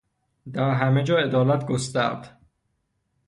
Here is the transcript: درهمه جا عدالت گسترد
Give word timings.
درهمه 0.53 1.03
جا 1.03 1.17
عدالت 1.17 1.65
گسترد 1.67 2.39